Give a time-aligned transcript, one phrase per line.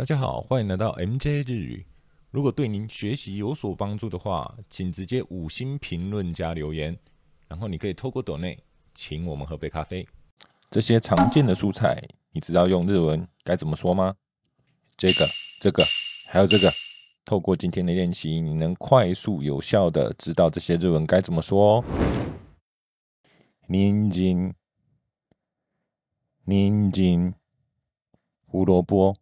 [0.00, 1.84] 大家好，欢迎来到 MJ 日语。
[2.30, 6.98] 如果对您学习有所帮助的话，请直接五星评论加留言，
[7.48, 8.58] 然后你可以透过抖内
[8.94, 10.08] 请我们喝杯咖啡。
[10.70, 12.02] 这些常见的蔬菜，
[12.32, 14.16] 你知道用日文该怎么说吗？
[14.96, 15.28] 这个、
[15.60, 15.84] 这个，
[16.28, 16.72] 还有这个。
[17.26, 21.84] 透过今天的练习，你能快速有效的知道这些日文该怎么说哦。
[23.66, 24.54] 人参、
[26.46, 27.34] 人参、
[28.46, 29.14] 胡萝卜、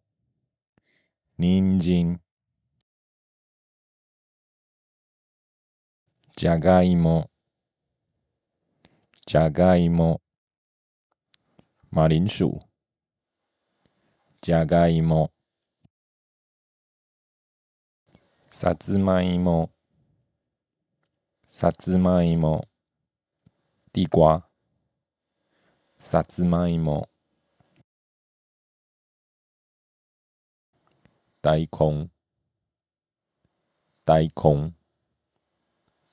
[1.40, 2.20] 人参、
[6.34, 7.30] じゃがいも、
[9.24, 10.20] じゃがいも、
[11.92, 12.58] 马铃薯、
[14.40, 15.30] じゃがいも。
[18.50, 19.70] さつまいも、
[21.46, 22.66] さつまいも、
[23.92, 24.44] 地瓜、
[25.98, 27.08] さつまいも、
[31.41, 32.09] 大根、
[34.05, 34.73] 大根、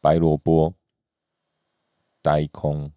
[0.03, 0.75] 白萝卜、
[2.23, 2.93] 大根、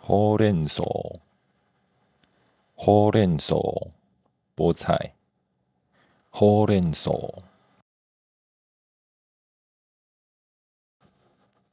[0.00, 0.82] ほうれん草、
[2.76, 3.54] ほうれん草、
[4.56, 5.14] 菠菜。
[6.34, 7.10] ほうれん草、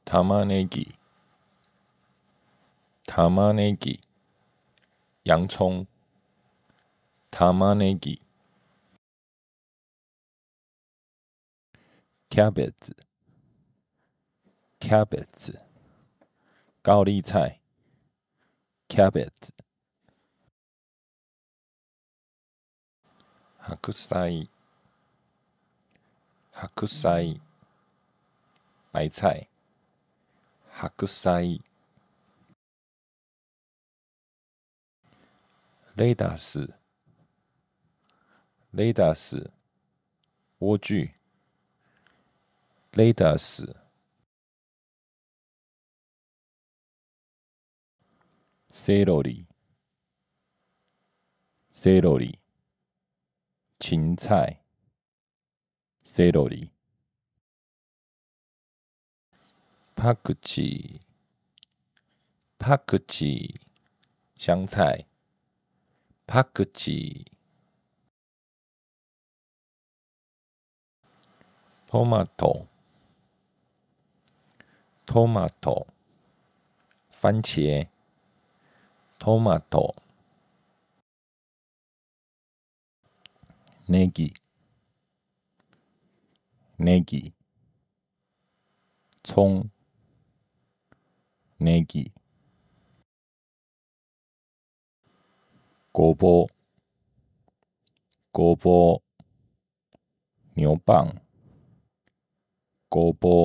[0.04, 0.94] 玉ねぎ、
[3.06, 4.00] 玉ねぎ、
[5.24, 5.86] 洋葱、
[7.34, 8.20] 玉ねぎ、
[12.28, 12.96] キャベツ、
[14.78, 15.58] キャベツ、
[16.82, 17.60] 高丽菜、
[18.88, 19.54] キャベツ、
[23.58, 24.50] 白菜。
[26.60, 27.40] 白菜、
[28.92, 29.48] 白菜、
[30.68, 31.62] 白菜、
[35.96, 36.74] 雷达斯、
[38.74, 39.50] 雷达斯、
[40.60, 41.14] 莴苣、
[42.92, 43.76] 雷达斯、
[48.72, 49.46] セロリ、
[51.72, 52.38] セロリ、
[53.78, 54.60] 芹菜。
[56.12, 56.72] セロリ、
[59.94, 61.00] パクチー、
[62.58, 65.06] パクチー、香菜、
[66.26, 67.33] パクチー、
[71.94, 72.66] トマト、
[75.06, 75.86] トマト、
[77.22, 77.88] 番茄、
[79.18, 79.94] トマト、
[83.88, 84.32] ネギ。
[86.82, 87.34] ネギ、
[89.22, 89.68] 葱、
[91.58, 92.10] ネギ、
[95.92, 96.46] ごぼう、
[98.32, 99.20] ごぼう、
[100.56, 101.20] 牛蒡、
[102.95, 103.35] ごン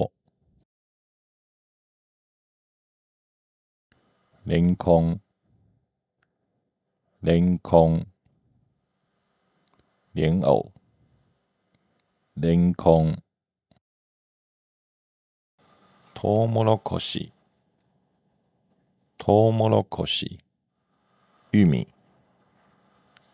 [4.46, 5.20] うンんンん
[7.24, 8.06] ンんこん
[10.14, 10.70] 莲藕
[12.36, 13.20] れんこん
[16.14, 17.32] とうもろこし
[19.18, 20.38] とうもろこし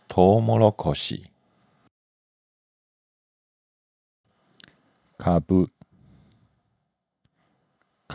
[0.08, 1.30] トとモロコシ
[5.58, 5.75] し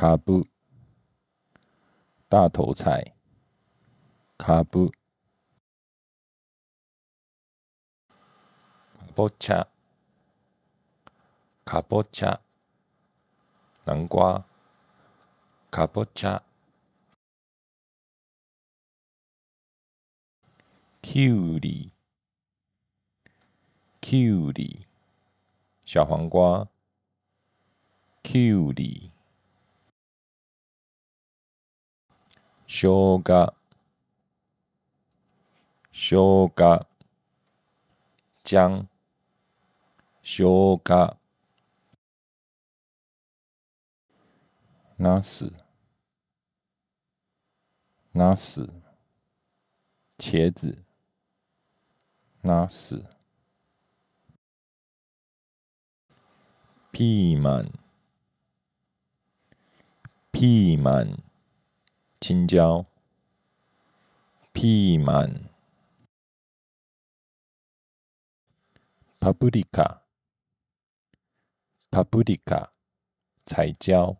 [0.00, 0.44] かぶ、
[2.28, 3.14] 大头菜、
[4.36, 4.94] かぶ、か
[9.14, 9.66] ぼちゃ、
[11.64, 12.40] 卡波恰，
[13.84, 14.44] 南瓜，
[15.70, 16.42] 卡波恰，
[21.02, 21.92] Q 里，
[24.00, 24.86] Q 里，
[25.84, 26.68] 小黄瓜，
[28.22, 29.09] Q 里，
[32.70, 33.54] 小嘎，
[35.92, 36.86] 小嘎，
[38.44, 38.88] 姜，
[40.22, 41.16] 小嘎。
[44.98, 45.52] ナス、
[48.14, 48.66] ナス、
[50.18, 50.78] 茄子、
[52.42, 53.04] ナス、
[56.90, 57.78] ピーマン、
[60.32, 61.22] ピーマン、
[62.20, 62.86] 青椒、
[64.52, 65.50] ピーマン、
[69.20, 70.02] パプリカ、
[71.90, 72.72] パプリカ、
[73.46, 74.16] 彩椒。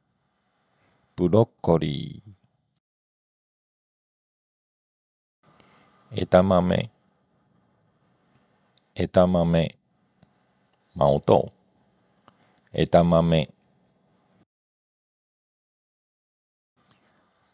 [1.16, 2.22] broccoli。
[6.11, 6.63] 枝豆
[8.95, 9.77] 枝豆毛
[10.95, 11.53] 豆
[12.73, 13.49] 枝豆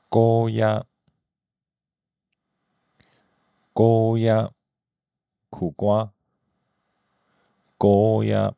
[0.09, 0.87] ゴーヤ
[3.73, 4.53] ゴーヤ
[5.51, 6.13] 苦瓜
[7.77, 8.55] ゴーヤ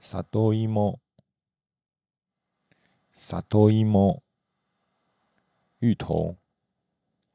[0.00, 0.98] 里芋
[3.12, 4.22] 里芋
[5.80, 6.36] 芋头，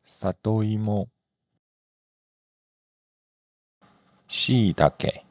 [0.03, 1.07] 萨多伊莫，
[4.27, 5.23] 西塔给，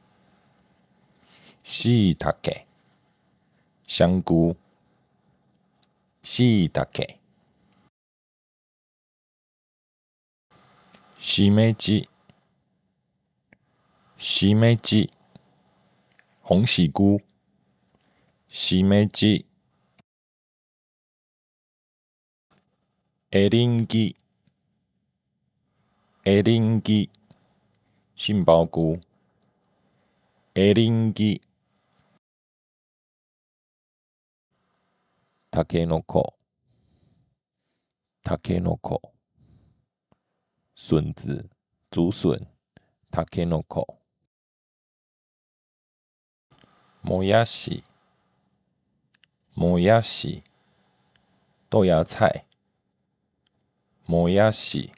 [1.63, 2.67] 西塔给，
[3.87, 4.57] 香菇。
[6.25, 7.19] しいたけ
[11.19, 12.09] しめじ
[14.17, 15.13] しめじ
[16.43, 17.21] 红喜菇
[18.47, 19.45] しめじ
[23.32, 24.16] エリンギ
[26.26, 27.10] エリンギ
[28.16, 29.00] 杏鲍菇
[30.56, 31.42] エリンギ
[35.58, 36.36] たけのこ、
[38.24, 39.02] たけのこ、
[40.76, 41.50] 笋子、
[41.90, 42.48] 竹笋、
[43.10, 43.98] たけのこ、
[47.02, 47.84] もやし、
[49.56, 50.44] もやし、
[51.72, 52.46] 豆芽菜、
[54.07, 54.93] もやし、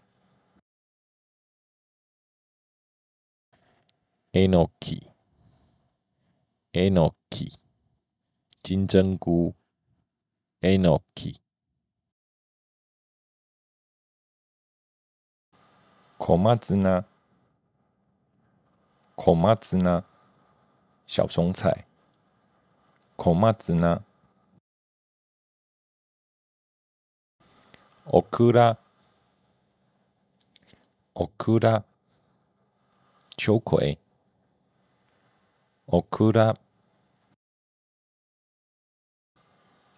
[4.32, 5.06] えのき、
[6.72, 7.52] えのき、
[8.62, 9.54] 金针菇。
[10.62, 11.38] えのき。
[16.16, 17.04] 小松菜。
[19.16, 20.04] 小松菜。
[21.06, 21.84] 小松菜。
[23.16, 24.02] 小松菜。
[28.06, 28.78] オクラ
[31.16, 31.84] オクラ
[33.37, 34.00] チョコエ
[35.87, 36.58] オクラ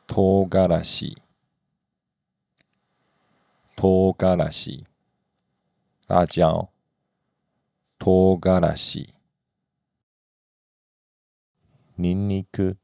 [0.07, 1.17] 唐辛子
[3.77, 4.85] 唐辛子
[6.07, 6.69] 辣椒
[7.99, 9.15] 唐辛子
[11.97, 12.77] にんにく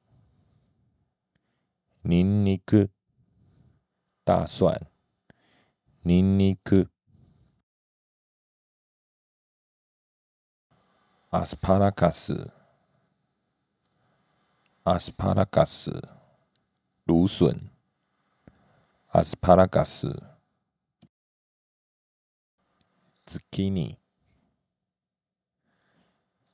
[2.03, 2.91] にんにく
[4.25, 4.89] 大蒜
[6.07, 6.92] にんにく
[11.35, 12.35] アスパラガス，
[14.85, 15.91] アスパラガス。
[17.07, 17.71] 芦笋
[19.15, 20.11] ，asparagus，
[23.25, 23.99] ズッキーニ，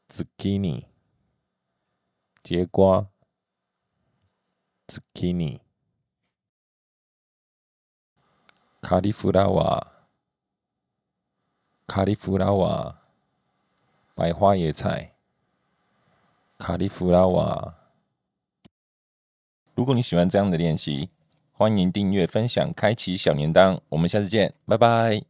[0.06, 0.86] ズッキーニ，
[2.44, 3.08] 节瓜，
[4.86, 5.60] ズッキーニ，
[8.80, 13.07] カリフラワー，カリフラワー，
[14.17, 15.11] 白花野菜，
[16.59, 17.73] カリフラワー。
[19.75, 21.09] 如果你喜欢这样的练习，
[21.51, 23.79] 欢迎订阅、分享、开启小铃铛。
[23.89, 25.26] 我们下次见，拜拜。